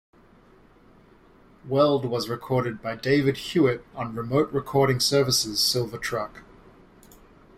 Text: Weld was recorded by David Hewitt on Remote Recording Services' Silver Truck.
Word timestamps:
Weld 1.67 2.05
was 2.05 2.27
recorded 2.27 2.81
by 2.81 2.95
David 2.95 3.37
Hewitt 3.37 3.85
on 3.93 4.15
Remote 4.15 4.51
Recording 4.51 4.99
Services' 4.99 5.59
Silver 5.61 5.99
Truck. 5.99 6.41